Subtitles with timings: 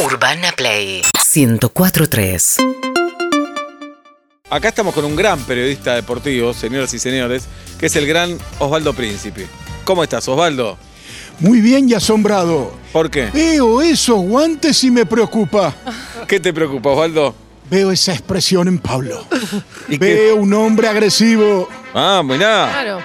[0.00, 1.02] Urbana Play
[1.34, 2.56] 1043.
[4.48, 7.48] Acá estamos con un gran periodista deportivo, señoras y señores,
[7.80, 9.48] que es el gran Osvaldo Príncipe.
[9.82, 10.78] ¿Cómo estás, Osvaldo?
[11.40, 12.72] Muy bien y asombrado.
[12.92, 13.30] ¿Por qué?
[13.32, 15.74] Veo esos guantes y me preocupa.
[16.28, 17.34] ¿Qué te preocupa, Osvaldo?
[17.68, 19.26] Veo esa expresión en Pablo.
[19.88, 20.14] ¿Y qué?
[20.14, 21.68] Veo un hombre agresivo.
[21.92, 22.68] Ah, mirá.
[22.70, 23.00] Claro.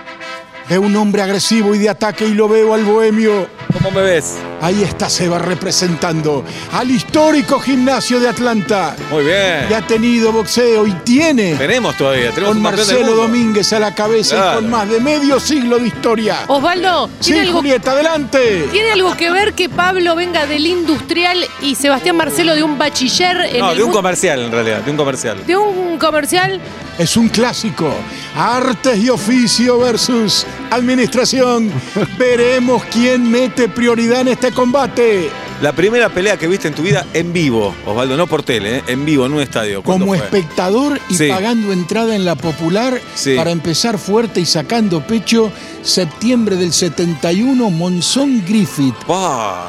[0.70, 3.48] Veo un hombre agresivo y de ataque y lo veo al bohemio.
[3.74, 4.36] ¿Cómo me ves?
[4.62, 8.96] Ahí está Seba representando al histórico gimnasio de Atlanta.
[9.12, 9.68] Muy bien.
[9.68, 13.22] Que ha tenido boxeo y tiene Tenemos todavía, tenemos con un campeón del Marcelo mundo.
[13.24, 14.52] Domínguez a la cabeza Claro.
[14.52, 16.38] y con más de medio siglo de historia.
[16.48, 18.68] Osvaldo, Sí, ¿tiene algo, Julieta, adelante.
[18.72, 23.38] ¿tiene algo que ver que Pablo venga del industrial y Sebastián Marcelo de un bachiller
[23.52, 25.46] en No, el de un comercial en realidad, de un comercial.
[25.46, 26.62] de un comercial?
[26.98, 27.92] Es un clásico.
[28.36, 31.72] Artes y oficio versus administración.
[32.18, 35.30] Veremos quién mete prioridad en este combate.
[35.62, 38.84] La primera pelea que viste en tu vida en vivo, Osvaldo, no por tele, ¿eh?
[38.88, 39.82] en vivo, en un estadio.
[39.84, 40.26] ¿Cuándo Como fue?
[40.26, 41.30] espectador y Sí.
[41.30, 43.36] pagando entrada en la popular Sí.
[43.36, 45.52] para empezar fuerte y sacando pecho,
[45.84, 48.96] septiembre del 71, Monzón Griffith,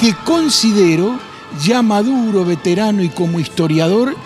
[0.01, 1.21] que considero,
[1.63, 4.17] ya maduro, veterano y como historiador,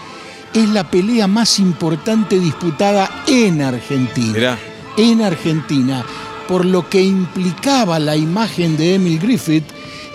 [0.54, 4.32] es la pelea más importante disputada en Argentina.
[4.32, 4.58] Mirá.
[4.96, 6.04] en Argentina,
[6.48, 9.64] por lo que implicaba la imagen de Emil Griffith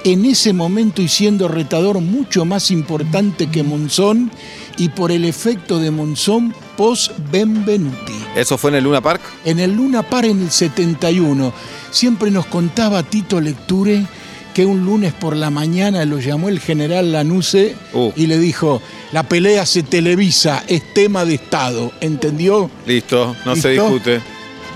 [0.04, 4.32] en ese momento y siendo retador mucho más importante que Monzón
[4.78, 8.14] y por el efecto de Monzón post-Benvenuti.
[8.36, 9.22] ¿Eso fue en el Luna Park?
[9.46, 11.54] En el Luna Par en el 71,
[11.92, 14.06] siempre nos contaba Tito Lecture
[14.54, 18.12] que un lunes por la mañana lo llamó el general Lanuse Uh.
[18.16, 22.70] y le dijo, la pelea se televisa, es tema de Estado, ¿entendió?
[22.86, 24.22] Listo, no se discute.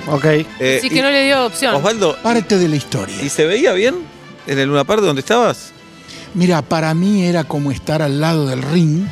[0.09, 0.25] Ok.
[0.25, 1.75] Eh, Así y- que no le dio opción.
[1.75, 3.15] Osvaldo, Parte de la historia.
[3.21, 3.95] ¿y se veía bien
[4.47, 5.71] en el Luna Park donde estabas?
[6.33, 9.05] Mira, para mí era como estar al lado del ring,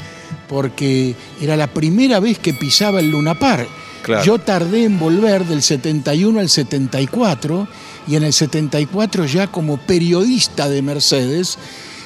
[0.47, 3.67] porque era la primera vez que pisaba el Luna Park.
[4.03, 4.23] Claro.
[4.23, 7.67] Yo tardé en volver del 71 al 74,
[8.07, 11.57] y en el 74 ya como periodista de Mercedes,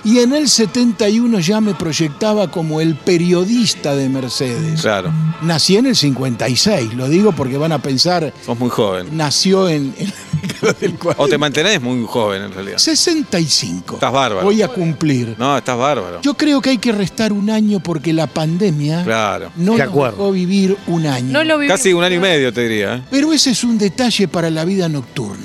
[0.06, 4.82] y en el 71 ya me proyectaba como el periodista de Mercedes.
[4.82, 5.12] Claro,
[5.42, 9.08] Nací en el 56, lo digo porque van a pensar, sos muy joven.
[9.12, 11.22] nació en, en la década del 40.
[11.24, 12.78] O te mantenés muy joven en realidad.
[12.78, 13.96] 65.
[13.96, 14.46] Estás bárbaro.
[14.46, 15.36] Voy a cumplir.
[15.38, 16.22] No, estás bárbaro.
[16.22, 19.52] Yo creo que hay que restar un año porque la pandemia Claro.
[19.58, 20.18] no De nos acuerdo.
[20.18, 21.32] dejó vivir un año.
[21.34, 21.68] No lo viví.
[21.70, 22.96] Casi un año y medio, te diría.
[22.96, 23.02] ¿eh?
[23.12, 25.39] Pero ese es un detalle para la vida nocturna.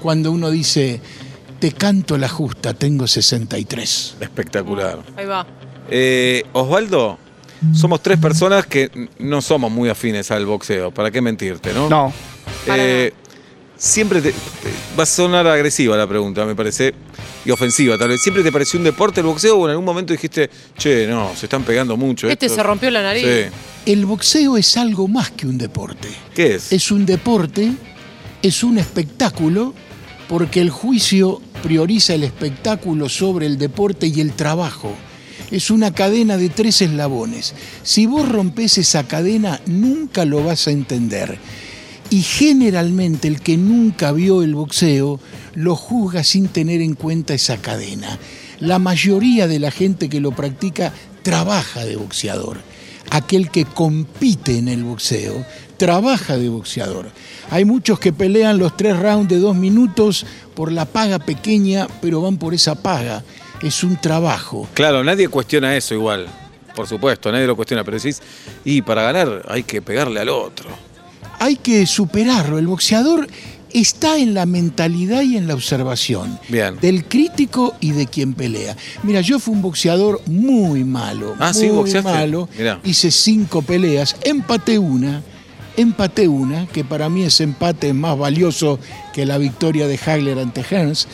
[0.00, 1.00] Cuando uno dice,
[1.58, 4.16] te canto la justa, tengo 63.
[4.20, 4.98] Espectacular.
[5.16, 5.46] Ahí va.
[5.90, 7.18] Eh, Osvaldo,
[7.74, 10.90] somos tres personas que no somos muy afines al boxeo.
[10.92, 11.88] ¿Para qué mentirte, no?
[11.88, 12.12] No.
[12.66, 13.12] Eh,
[13.76, 14.36] siempre te, te-
[14.98, 16.94] va a sonar agresiva la pregunta, me parece,
[17.44, 18.22] y ofensiva tal vez.
[18.22, 21.46] ¿Siempre te pareció un deporte el boxeo o en algún momento dijiste, che, no, se
[21.46, 22.28] están pegando mucho?
[22.28, 22.56] Este estos"?
[22.56, 23.24] se rompió la nariz.
[23.24, 23.90] Sí.
[23.92, 26.08] El boxeo es algo más que un deporte.
[26.34, 26.72] ¿Qué es?
[26.72, 27.72] Es un deporte,
[28.42, 29.74] es un espectáculo,
[30.30, 34.92] porque el juicio prioriza el espectáculo sobre el deporte y el trabajo.
[35.50, 37.52] Es una cadena de tres eslabones.
[37.82, 41.36] Si vos rompes esa cadena, nunca lo vas a entender.
[42.10, 45.18] Y generalmente el que nunca vio el boxeo
[45.54, 48.16] lo juzga sin tener en cuenta esa cadena.
[48.60, 50.92] La mayoría de la gente que lo practica
[51.24, 52.60] trabaja de boxeador.
[53.10, 55.44] Aquel que compite en el boxeo
[55.84, 57.10] trabaja de boxeador.
[57.50, 62.20] Hay muchos que pelean los tres rounds de dos minutos por la paga pequeña, pero
[62.20, 63.24] van por esa paga.
[63.62, 64.68] Es un trabajo.
[64.74, 66.26] Claro, nadie cuestiona eso igual.
[66.76, 68.20] Por supuesto, nadie lo cuestiona, pero decís,
[68.62, 70.68] y para ganar hay que pegarle al otro.
[71.38, 72.58] hay que superarlo.
[72.58, 73.26] El boxeador
[73.72, 76.76] está en la mentalidad y en la observación Bien.
[76.82, 78.76] del crítico y de quien pelea.
[79.02, 82.10] Mira, yo fui un boxeador muy malo, Ah, sí, muy boxeaste.
[82.10, 82.48] malo.
[82.58, 82.80] Mirá.
[82.84, 85.22] Hice cinco peleas, empaté una,
[85.76, 88.78] empaté una, que para mí ese empate es más valioso
[89.12, 91.08] que la victoria de Hagler ante Hearns.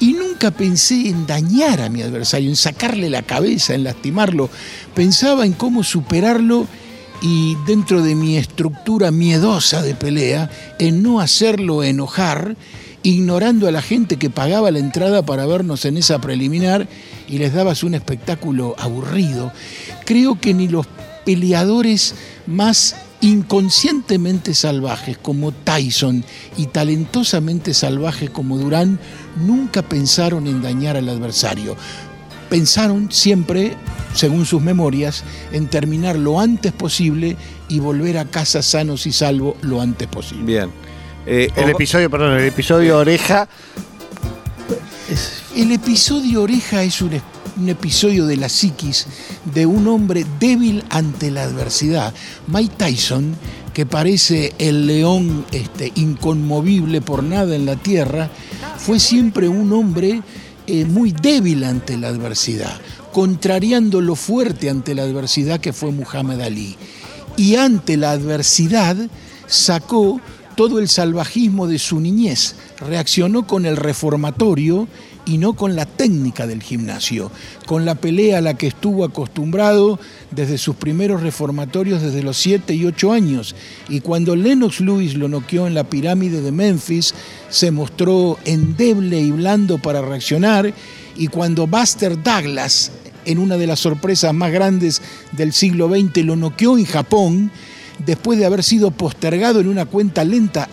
[0.00, 4.50] Y nunca pensé en dañar a mi adversario, en sacarle la cabeza, en lastimarlo.
[4.94, 6.66] Pensaba en cómo superarlo
[7.22, 12.56] y dentro de mi estructura miedosa de pelea, en no hacerlo enojar,
[13.02, 16.88] ignorando a la gente que pagaba la entrada para vernos en esa preliminar
[17.28, 19.52] y les dabas un espectáculo aburrido.
[20.04, 20.86] Creo que ni los
[21.24, 22.14] peleadores
[22.46, 26.22] más inconscientemente salvajes como Tyson
[26.58, 28.98] y talentosamente salvajes como Durán
[29.36, 31.74] nunca pensaron en dañar al adversario.
[32.50, 33.76] Pensaron siempre,
[34.12, 37.38] según sus memorias, en terminar lo antes posible
[37.68, 40.44] y volver a casa sanos y salvos lo antes posible.
[40.44, 40.70] Bien.
[41.26, 43.48] Eh, El episodio, perdón, el episodio Oreja.
[45.56, 47.22] El episodio Oreja es un,
[47.56, 49.06] un episodio de la psiquis
[49.52, 52.12] de un hombre débil ante la adversidad.
[52.48, 53.34] Mike Tyson,
[53.72, 58.30] que parece el león este, inconmovible por nada en la tierra,
[58.78, 60.22] fue siempre un hombre
[60.66, 62.80] eh, muy débil ante la adversidad,
[63.12, 66.76] contrariando lo fuerte ante la adversidad que fue Muhammad Ali.
[67.36, 68.96] Y ante la adversidad
[69.46, 70.20] sacó
[70.56, 74.88] todo el salvajismo de su niñez, reaccionó con el reformatorio
[75.26, 77.30] y no con la técnica del gimnasio,
[77.66, 79.98] con la pelea a la que estuvo acostumbrado
[80.30, 83.54] desde sus primeros reformatorios desde los 7 y 8 años.
[83.88, 87.14] Y cuando Lennox Lewis lo noqueó en la pirámide de Memphis,
[87.48, 90.72] se mostró endeble y blando para reaccionar.
[91.16, 92.90] Y cuando Buster Douglas,
[93.24, 95.00] en una de las sorpresas más grandes
[95.32, 97.50] del siglo XX, lo noqueó en Japón,
[98.04, 100.68] después de haber sido postergado en una cuenta lenta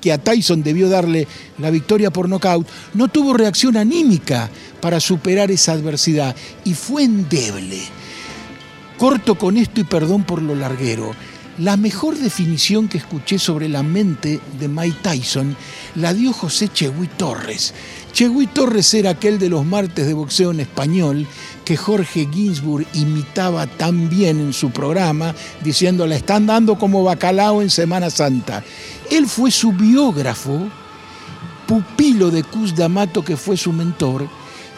[0.00, 1.26] que a Tyson debió darle
[1.58, 4.50] la victoria por nocaut, no tuvo reacción anímica
[4.80, 7.80] para superar esa adversidad y fue endeble.
[8.98, 11.14] Corto con esto y perdón por lo larguero.
[11.58, 15.56] La mejor definición que escuché sobre la mente de Mike Tyson
[15.96, 17.74] la dio José Chegui Torres.
[18.12, 21.26] Chegui Torres era aquel de los martes de boxeo en español
[21.64, 27.62] que Jorge Ginsburg imitaba tan bien en su programa, diciendo, la están dando como bacalao
[27.62, 28.64] en Semana Santa.
[29.10, 30.68] Él fue su biógrafo,
[31.66, 34.28] pupilo de Cus D'Amato, que fue su mentor,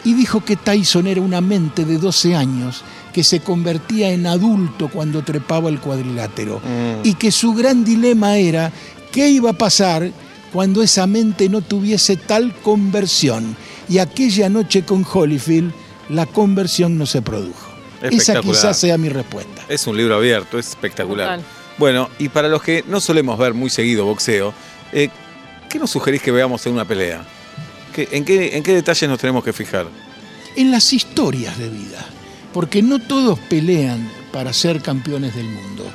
[0.05, 2.83] y dijo que Tyson era una mente de 12 años
[3.13, 6.59] que se convertía en adulto cuando trepaba el cuadrilátero
[7.03, 8.71] y que su gran dilema era
[9.11, 10.11] qué iba a pasar
[10.51, 13.55] cuando esa mente no tuviese tal conversión.
[13.87, 15.73] Y aquella noche con Holyfield
[16.09, 17.71] la conversión no se produjo.
[18.01, 19.63] Esa quizás sea mi respuesta.
[19.69, 21.37] Es un libro abierto, es espectacular.
[21.39, 21.45] Total.
[21.77, 24.53] Bueno, y para los que no solemos ver muy seguido boxeo,
[24.91, 25.09] eh,
[25.69, 27.23] ¿qué nos sugerís que veamos en una pelea?
[27.95, 29.87] ¿Qué- en, qué, ¿En qué detalles nos tenemos que fijar?
[30.55, 32.05] En las historias de vida,
[32.53, 35.85] porque no todos pelean para ser campeones del mundo.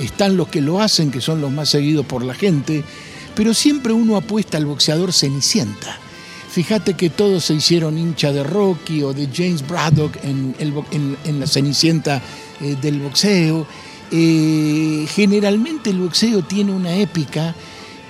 [0.00, 2.82] Están los que lo hacen, que son los más seguidos por la gente,
[3.36, 5.98] pero siempre uno apuesta al boxeador cenicienta.
[6.48, 10.54] Fíjate que todos se hicieron hincha de Rocky o de James Braddock en,
[11.38, 12.22] la cenicienta
[12.60, 13.66] eh, del boxeo.
[14.10, 17.54] Eh, generalmente el boxeo tiene una épica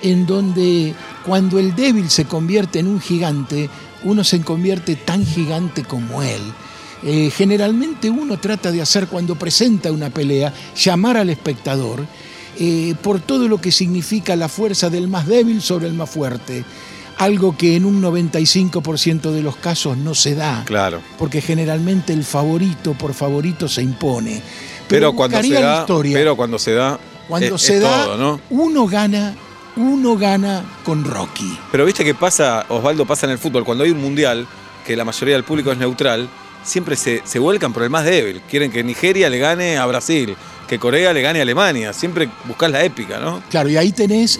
[0.01, 0.93] en donde
[1.25, 3.69] cuando el débil se convierte en un gigante,
[4.03, 6.41] uno se convierte tan gigante como él.
[7.03, 12.05] Eh, generalmente uno trata de hacer cuando presenta una pelea, llamar al espectador
[13.01, 16.65] por todo lo que significa la fuerza del más débil sobre el más fuerte,
[17.19, 21.01] algo que en un 95% de los casos no se da, Claro.
[21.17, 24.41] porque generalmente el favorito por favorito se impone.
[24.87, 28.41] Pero, cuando se da, pero cuando se da, Cuando es- se es da, todo, ¿no?
[28.49, 29.35] uno gana,
[29.75, 31.57] uno gana con Rocky.
[31.71, 34.47] Pero viste que pasa, Osvaldo, pasa en el fútbol, cuando hay un mundial,
[34.87, 36.27] que la mayoría del público es neutral,
[36.63, 38.41] siempre se, se vuelcan por el más débil.
[38.49, 40.35] Quieren que Nigeria le gane a Brasil,
[40.67, 41.93] que Corea le gane a Alemania.
[41.93, 43.43] Siempre buscas la épica, ¿no?
[43.49, 44.39] Claro, y ahí tenés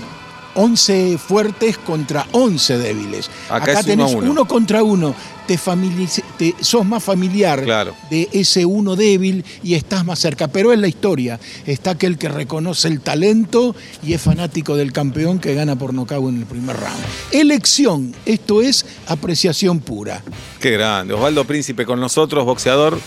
[0.60, 3.30] 11 fuertes contra 11 débiles.
[3.50, 4.32] Acá uno tenés uno.
[4.32, 4.46] uno.
[4.46, 5.16] contra uno.
[5.48, 7.96] Te- sos más familiar Claro.
[8.12, 10.48] de ese uno débil y estás más cerca.
[10.48, 11.40] Pero es la historia.
[11.66, 16.30] Está aquel que reconoce el talento y es fanático del campeón que gana por nocaut
[16.30, 17.04] en el primer round.
[17.32, 20.22] Elección, esto es apreciación pura.
[20.60, 21.16] Qué grande.
[21.16, 23.00] Osvaldo Príncipe con nosotros, boxeador,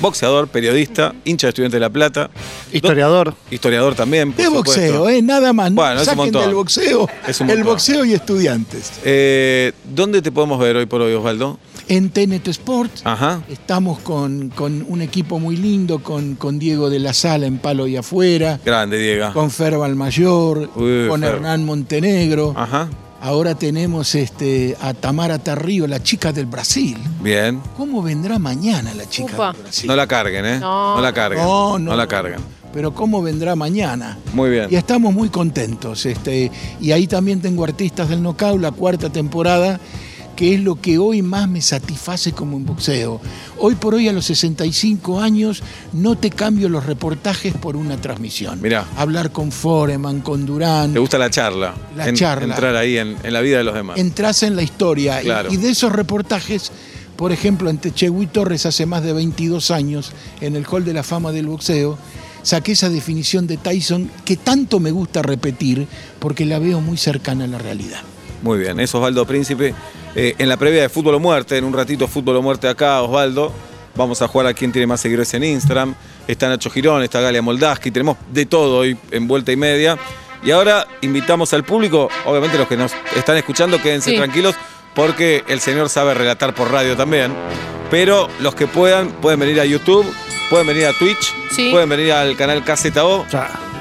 [0.00, 2.30] boxeador, periodista, hincha de Estudiante de La Plata.
[2.72, 3.30] Historiador.
[3.30, 4.70] Do- historiador también, por De supuesto.
[4.70, 5.22] boxeo, ¿eh?
[5.22, 5.72] nada más.
[5.72, 8.92] Bueno, es un del boxeo Es un el boxeo y estudiantes.
[9.04, 11.58] Eh, ¿Dónde te podemos ver hoy por hoy, Osvaldo?
[11.90, 13.40] En TNT Sports Ajá.
[13.48, 17.86] Estamos con, con un equipo muy lindo, con, con Diego de la Sala en Palo
[17.86, 19.32] y Afuera, Grande, Diego.
[19.32, 21.36] con Ferbal Mayor, Uy, con Fer.
[21.36, 22.52] Hernán Montenegro.
[22.54, 22.90] Ajá.
[23.20, 26.96] Ahora tenemos este, a Tamara Tarrío, la chica del Brasil.
[27.20, 27.60] Bien.
[27.76, 29.88] ¿Cómo vendrá mañana la chica del Brasil?
[29.88, 30.58] No la carguen, ¿eh?
[30.60, 31.00] No.
[31.00, 31.42] la carguen.
[31.42, 31.96] No, no.
[31.96, 32.40] la carguen.
[32.72, 34.18] Pero ¿cómo vendrá mañana?
[34.34, 34.68] Muy bien.
[34.70, 36.06] Y estamos muy contentos.
[36.06, 39.80] Este, y ahí también tengo Artistas del Knockout, la cuarta temporada,
[40.38, 43.20] que es lo que hoy más me satisface como en boxeo.
[43.58, 48.62] Hoy por hoy, a los 65 años, no te cambio los reportajes por una transmisión.
[48.62, 48.86] Mirá.
[48.96, 50.92] Hablar con Foreman, con Durán.
[50.92, 51.74] ¿Te gusta la charla?
[51.96, 52.54] La charla.
[52.54, 53.98] Entrar ahí en, en la vida de los demás.
[53.98, 55.20] entras en la historia.
[55.20, 55.52] Y- Claro.
[55.52, 56.70] Y, de esos reportajes,
[57.16, 61.02] por ejemplo, ante Chegui Torres hace más de 22 años, en el Hall de la
[61.02, 61.98] Fama del Boxeo,
[62.44, 65.88] saqué esa definición de Tyson que tanto me gusta repetir
[66.20, 68.02] porque la veo muy cercana a la realidad.
[68.42, 69.74] Muy bien, es Osvaldo Príncipe.
[70.14, 73.02] Eh, en la previa de Fútbol o Muerte, en un ratito Fútbol o Muerte acá,
[73.02, 73.52] Osvaldo.
[73.96, 75.94] Vamos a jugar a quién tiene más seguidores en Instagram.
[76.28, 79.98] Está Nacho Girón, está Galia Moldaski, tenemos de todo hoy en vuelta y media.
[80.44, 84.16] Y ahora invitamos al público, obviamente los que nos están escuchando, quédense Sí.
[84.16, 84.54] tranquilos,
[84.94, 87.32] porque el señor sabe relatar por radio también.
[87.90, 90.06] Pero los que puedan, pueden venir a YouTube,
[90.48, 91.70] pueden venir a Twitch, Sí.
[91.72, 93.26] pueden venir al canal KZO.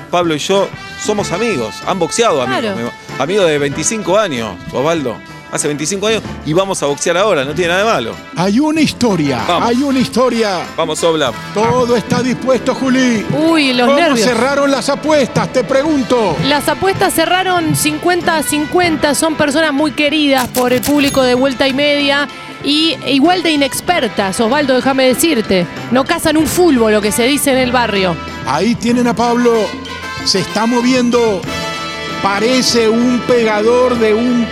[0.09, 0.67] Pablo y yo
[1.03, 2.73] somos amigos, han boxeado amigos.
[2.73, 2.91] Claro.
[3.19, 5.15] Amigos de 25 años, Osvaldo.
[5.49, 8.15] Hace 25 años y vamos a boxear ahora, no tiene nada de malo.
[8.35, 9.69] Hay una historia, Vamos.
[9.69, 10.59] hay una historia.
[10.75, 11.31] Vamos, Obla.
[11.53, 13.25] Todo está dispuesto, Juli.
[13.49, 14.27] Uy, los ¿Cómo nervios.
[14.27, 15.53] cerraron las apuestas?
[15.53, 16.35] Te pregunto.
[16.47, 21.65] Las apuestas cerraron 50 a 50, son personas muy queridas por el público de vuelta
[21.65, 22.27] y media
[22.65, 25.65] y igual de inexpertas, Osvaldo, déjame decirte.
[25.91, 28.17] No cazan un fútbol, lo que se dice en el barrio.
[28.45, 29.65] Ahí tienen a Pablo.
[30.27, 31.41] Se está moviendo.
[32.21, 34.45] Parece un pegador de un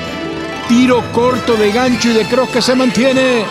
[0.69, 3.43] tiro corto de gancho y de cross que se mantiene.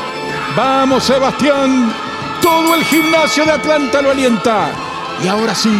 [0.56, 1.92] Vamos, Sebastián.
[2.40, 4.70] Todo el gimnasio de Atlanta lo alienta.
[5.22, 5.70] Y ahora sí,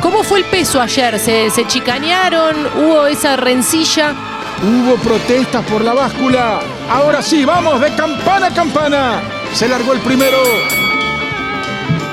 [0.00, 1.18] ¿Cómo fue el peso ayer?
[1.18, 2.54] ¿Se, se chicanearon?
[2.76, 4.14] ¿Hubo esa rencilla?
[4.62, 6.60] Hubo protestas por la báscula.
[6.88, 9.20] Ahora sí, vamos de campana a campana.
[9.52, 10.38] Se largó el primero.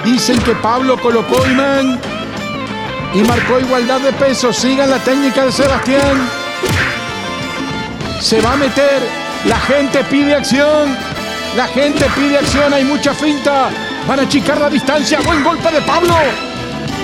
[0.04, 2.00] Dicen que Pablo colocó imán
[3.14, 4.52] y marcó igualdad de peso.
[4.52, 6.30] Sigan la técnica de Sebastián.
[8.20, 9.02] Se va a meter.
[9.46, 10.98] La gente pide acción.
[11.56, 12.74] La gente pide acción.
[12.74, 13.70] Hay mucha finta.
[14.08, 15.20] Van a achicar la distancia.
[15.22, 16.16] Buen golpe de Pablo.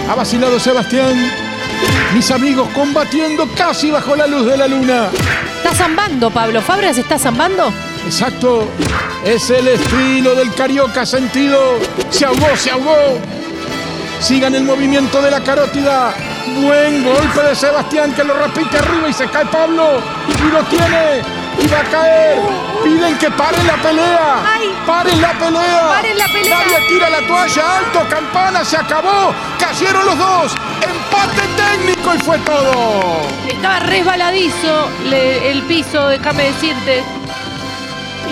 [0.10, 1.32] Ha vacilado Sebastián.
[2.14, 5.10] Mis amigos combatiendo casi bajo la luz de la luna.
[5.58, 6.62] ¿Está zambando, Pablo?
[6.62, 7.72] ¿Fabra está zambando?
[8.08, 8.66] Exacto.
[9.26, 11.78] Es el estilo del carioca sentido.
[12.10, 13.20] Se ahogó, se ahogó.
[14.22, 16.14] Sigan el movimiento de la carótida.
[16.62, 20.00] Buen golpe de Sebastián que lo repite arriba y se cae Pablo.
[20.40, 21.22] Y lo tiene.
[21.62, 22.40] Y va a caer.
[22.82, 24.54] Piden que paren la pelea.
[24.56, 24.74] ¡Ay!
[24.86, 25.88] Paren la pelea.
[25.90, 26.58] ¡Paren la pelea!
[26.60, 28.00] Nadie tira la toalla alto.
[28.10, 29.34] Campana se acabó.
[29.60, 30.56] Cayeron los dos.
[30.82, 33.18] Empate técnico y fue todo.
[33.50, 37.04] Estaba resbaladizo el piso, déjame decirte.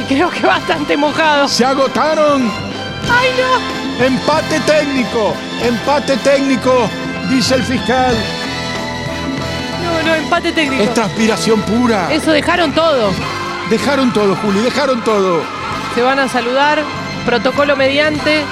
[0.07, 1.47] Creo que bastante mojado.
[1.47, 2.51] Se agotaron.
[3.09, 4.05] ¡Ay, no!
[4.05, 5.33] Empate técnico,
[5.63, 6.89] empate técnico,
[7.29, 8.13] dice el fiscal.
[9.83, 10.83] No, no, empate técnico.
[10.83, 12.11] Es transpiración pura.
[12.11, 13.11] Eso dejaron todo.
[13.69, 15.41] Dejaron todo, Juli, dejaron todo.
[15.95, 16.83] Se van a saludar,
[17.25, 18.43] protocolo mediante,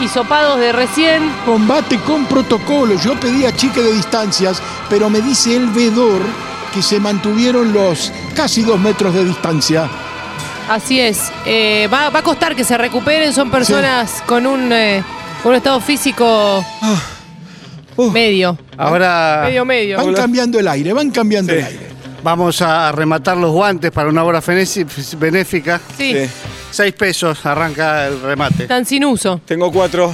[0.00, 1.30] hisopados de recién.
[1.44, 2.96] Combate con protocolo.
[2.96, 6.22] Yo pedí a chique de distancias, pero me dice el vedor
[6.72, 9.90] que se mantuvieron los casi dos metros de distancia.
[10.68, 11.30] Así es.
[11.46, 13.32] Eh, va, va a costar que se recuperen.
[13.32, 15.02] Son personas con un, eh,
[15.44, 16.64] un estado físico
[18.12, 18.56] medio.
[18.76, 19.96] Ahora Medio, medio.
[19.98, 21.58] Van cambiando el aire, van cambiando Sí.
[21.58, 21.86] el aire.
[22.22, 24.40] vamos a rematar los guantes para una obra
[25.18, 25.80] benéfica.
[25.98, 26.30] Sí, Sí.
[26.70, 28.62] Seis pesos arranca el remate.
[28.62, 29.40] están sin uso.
[29.44, 30.10] Tengo cuatro.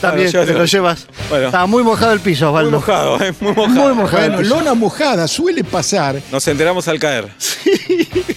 [0.00, 1.06] También Bueno, te lo llevas.
[1.28, 1.46] Bueno.
[1.46, 2.70] Estaba muy mojado el piso, Muy Osvaldo.
[2.70, 3.68] mojado, eh, muy mojado.
[3.68, 4.54] Muy mojado el Bueno, piso.
[4.56, 7.28] lona mojada suele pasar Nos enteramos al caer.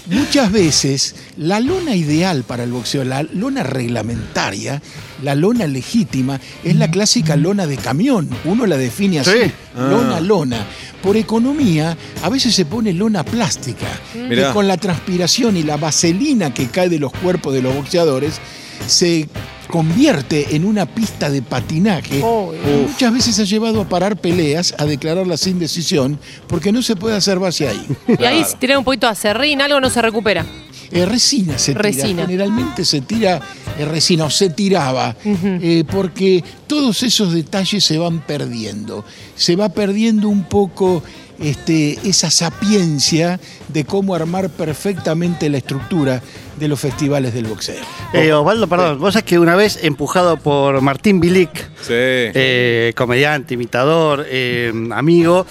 [0.07, 4.81] Muchas veces la lona ideal para el boxeo, la lona reglamentaria,
[5.23, 8.29] la lona legítima, es la clásica lona de camión.
[8.45, 9.51] Uno la define así, Sí.
[9.77, 10.65] lona, lona.
[11.01, 13.87] Por economía, a veces se pone lona plástica.
[14.15, 14.49] Mirá.
[14.49, 18.39] Y con la transpiración y la vaselina que cae de los cuerpos de los boxeadores,
[18.87, 19.27] se
[19.67, 22.21] convierte en una pista de patinaje.
[22.23, 22.53] Oh,
[22.87, 27.15] Muchas veces ha llevado a parar peleas, a declararla sin decisión, porque no se puede
[27.15, 27.87] hacer base ahí.
[28.19, 30.45] Y ahí si tiran un poquito de acerrín, algo no se recupera.
[30.91, 31.83] Eh, resina se tira.
[31.83, 32.21] Resina.
[32.23, 33.41] Generalmente se tira
[33.77, 39.05] eh, resina o se tiraba, eh, porque todos esos detalles se van perdiendo.
[39.35, 41.01] Se va perdiendo un poco
[41.41, 46.21] este, esa sapiencia de cómo armar perfectamente la estructura
[46.59, 47.81] de los festivales del boxeo.
[48.13, 51.89] Eh, Osvaldo, perdón, vos sabés que una vez empujado por Martín Bilic, Sí.
[51.93, 55.45] eh, comediante, imitador, eh, amigo,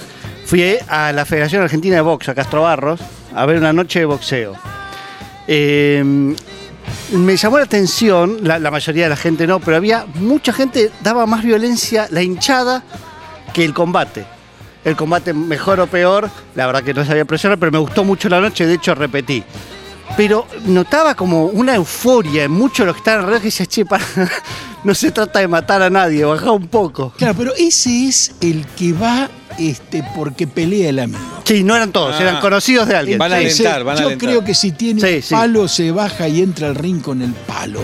[0.44, 3.00] fui a la Federación Argentina de Box, a Castro Barros,
[3.34, 4.54] a ver una noche de boxeo.
[5.48, 6.34] Eh,
[7.12, 10.90] me llamó la atención, la, la mayoría de la gente no, pero había mucha gente,
[11.02, 12.84] daba más violencia la hinchada
[13.52, 14.24] que el combate.
[14.84, 18.28] El combate mejor o peor, la verdad que no sabía presionar, pero me gustó mucho
[18.28, 19.42] la noche, de hecho repetí.
[20.16, 23.84] Pero notaba como una euforia en muchos de los que estaban alrededor que decía, che,
[23.86, 24.04] para,
[24.84, 27.12] no se trata de matar a nadie, bajá un poco.
[27.16, 31.20] Claro, pero ese es el que va este, porque pelea el amigo.
[31.44, 32.22] Sí, no eran todos, Ah.
[32.22, 33.18] eran conocidos de alguien.
[33.18, 34.28] Van a alentar, van a yo alentar.
[34.28, 35.34] creo que si tiene Sí, un sí.
[35.34, 37.80] palo, se baja y entra al ring con el palo.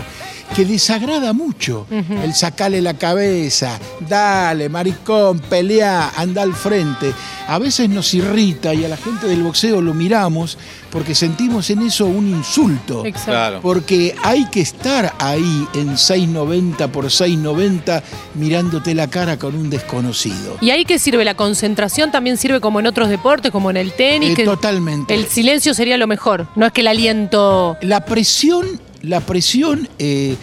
[0.55, 1.87] Que desagrada mucho.
[1.91, 7.13] El sacarle la cabeza, dale, maricón, pelea, anda al frente.
[7.49, 10.59] A veces nos irrita y a la gente del boxeo lo miramos
[10.91, 13.05] porque sentimos en eso un insulto.
[13.05, 13.61] Exacto.
[13.61, 18.03] Porque hay que estar ahí en 6.90 por 6.90
[18.35, 20.57] mirándote la cara con un desconocido.
[20.61, 21.25] ¿Y ahí qué sirve?
[21.25, 24.31] ¿La concentración también sirve como en otros deportes, como en el tenis?
[24.31, 25.15] Eh, que totalmente.
[25.15, 26.49] El silencio sería lo mejor.
[26.57, 27.77] No es que el aliento.
[27.83, 30.37] La presión, la presión eh,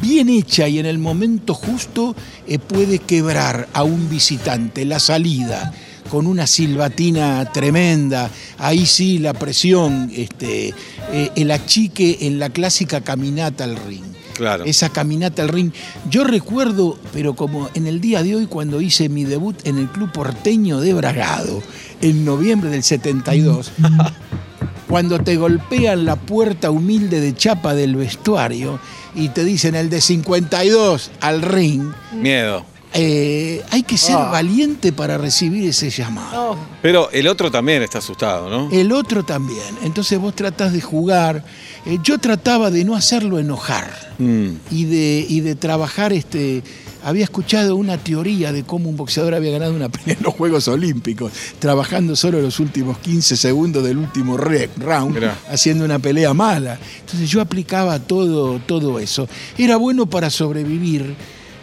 [0.00, 2.14] bien hecha y en el momento justo
[2.46, 4.84] eh, puede quebrar a un visitante.
[4.84, 5.72] La salida
[6.10, 10.74] con una silbatina tremenda, ahí sí la presión, este,
[11.12, 14.04] eh, el achique en la clásica caminata al ring.
[14.34, 14.64] Claro.
[14.64, 15.70] Esa caminata al ring.
[16.08, 19.88] Yo recuerdo, pero como en el día de hoy, cuando hice mi debut en el
[19.88, 21.62] Club Porteño de Bragado,
[22.00, 23.70] en noviembre del 72,
[24.90, 28.78] cuando te golpean la puerta humilde de chapa del vestuario
[29.14, 32.64] y te dicen el de 52 al ring, Miedo.
[32.92, 34.30] eh, hay que ser Ah.
[34.32, 36.50] valiente para recibir ese llamado.
[36.52, 38.68] Oh, Pero el otro también está asustado, ¿no?
[38.72, 39.62] El otro también.
[39.84, 41.44] Entonces vos tratás de jugar.
[41.86, 44.48] Eh, yo trataba de no hacerlo enojar Mm.
[44.72, 46.62] y de, y de trabajar este.
[47.02, 50.68] Había escuchado una teoría de cómo un boxeador había ganado una pelea en los Juegos
[50.68, 55.38] Olímpicos, trabajando solo los últimos 15 segundos del último round, Mirá.
[55.50, 56.78] haciendo una pelea mala.
[57.00, 59.28] Entonces yo aplicaba todo, todo eso.
[59.56, 61.14] Era bueno para sobrevivir,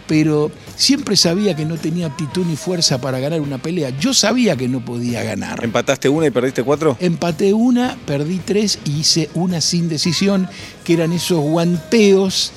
[0.07, 3.91] pero siempre sabía que no tenía aptitud ni fuerza para ganar una pelea.
[3.99, 5.63] Yo sabía que no podía ganar.
[5.63, 6.97] ¿Empataste una y perdiste cuatro?
[6.99, 10.47] Empaté una, perdí tres y hice una sin decisión,
[10.83, 12.53] que eran esos guanteos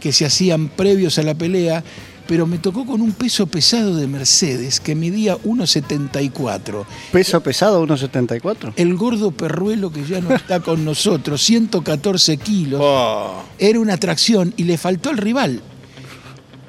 [0.00, 1.84] que se hacían previos a la pelea,
[2.26, 6.84] pero me tocó con un peso pesado de Mercedes que medía 1,74.
[7.12, 8.72] Peso pesado, 1,74.
[8.76, 13.42] El gordo perruelo que ya no está con nosotros, 114 kilos, Oh.
[13.58, 15.60] era una atracción y le faltó el rival.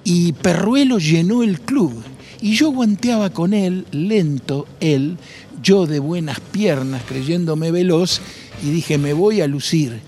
[0.04, 2.04] Y Perruelo llenó el club.
[2.42, 5.18] Y yo guanteaba con él, lento, él,
[5.62, 8.20] yo de buenas piernas, creyéndome veloz,
[8.64, 10.00] y dije, me voy a lucir.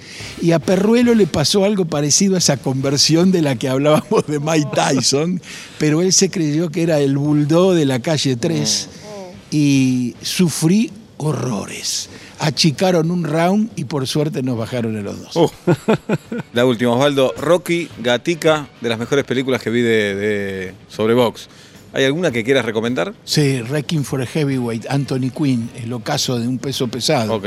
[0.42, 4.40] Y a Perruelo le pasó algo parecido a esa conversión de la que hablábamos de
[4.40, 5.42] Mike Tyson,
[5.78, 8.90] pero él se creyó que era el bulldog de la calle 3
[9.52, 12.10] y sufrí horrores.
[12.40, 15.36] Achicaron un round y por suerte nos bajaron en los dos.
[15.36, 15.50] Uh.
[16.54, 17.34] La última, Osvaldo.
[17.38, 21.48] Rocky, Gatica, de las mejores películas que vi de, de- sobre box.
[21.94, 23.14] ¿Hay alguna que quieras recomendar?
[23.24, 27.34] Sí, Wrecking for a Heavyweight, Anthony Quinn, el ocaso de un peso pesado.
[27.36, 27.46] Ok.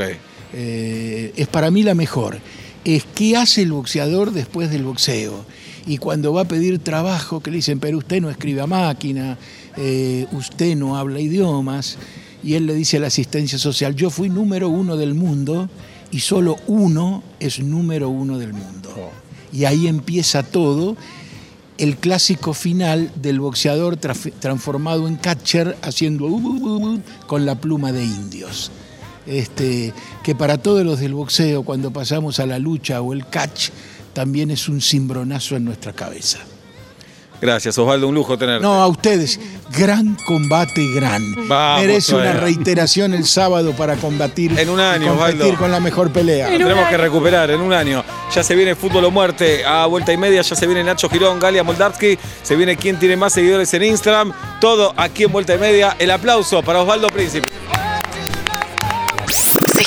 [0.53, 2.39] Eh, es para mí la mejor.
[2.85, 5.45] Es qué hace el boxeador después del boxeo.
[5.85, 9.37] Y cuando va a pedir trabajo, que le dicen, pero usted no escribe a máquina,
[9.77, 11.97] eh, usted no habla idiomas.
[12.43, 15.69] Y él le dice a la asistencia social, yo fui número uno del mundo
[16.11, 19.11] y solo uno es número uno del mundo.
[19.51, 20.95] Y ahí empieza todo
[21.77, 27.91] el clásico final del boxeador transformado en catcher haciendo uh, uh, uh, con la pluma
[27.91, 28.71] de indios.
[29.29, 33.69] Este, que para todos los del boxeo, cuando pasamos a la lucha o el catch,
[34.13, 36.39] también es un cimbronazo en nuestra cabeza.
[37.41, 38.07] Gracias, Osvaldo.
[38.07, 38.61] Un lujo tenerte.
[38.61, 39.39] No, a ustedes,
[39.71, 41.21] gran combate, gran.
[41.47, 45.57] Vamos, Merece una reiteración el sábado para combatir En un año, y competir Osvaldo.
[45.57, 46.49] con la mejor pelea.
[46.49, 48.03] Lo tenemos que recuperar en un año.
[48.33, 50.41] Ya se viene Fútbol o Muerte a vuelta y media.
[50.41, 52.17] Ya se viene Nacho Girón, Galia Moldavsky.
[52.43, 54.33] Se viene quién tiene más seguidores en Instagram.
[54.59, 55.95] Todo aquí en vuelta y media.
[55.97, 57.47] El aplauso para Osvaldo Príncipe.